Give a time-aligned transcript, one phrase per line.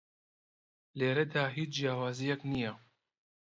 [0.99, 2.73] لێرەدا هیچ جیاوازییەک نییە